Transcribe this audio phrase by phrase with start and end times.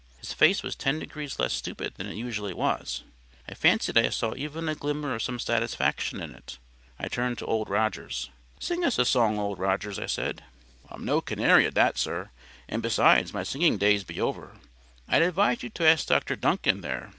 [0.17, 3.03] His face was ten degrees less stupid than it usually was.
[3.47, 6.57] I fancied I saw even a glimmer of some satisfaction in it.
[6.97, 8.31] I turned to Old Rogers.
[8.59, 10.43] "Sing us a song, Old Rogers," I said.
[10.89, 12.31] "I'm no canary at that, sir;
[12.67, 14.53] and besides, my singing days be over.
[15.07, 16.35] I advise you to ask Dr.
[16.35, 17.09] Duncan there.